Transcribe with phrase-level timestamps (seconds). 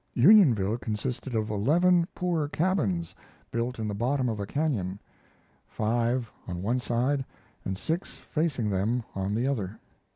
[0.15, 3.13] Unionville consisted of eleven poor cabins
[3.51, 4.97] built in the bottom of a canon,
[5.67, 7.23] five on one side
[7.63, 9.79] and six facing them on the other.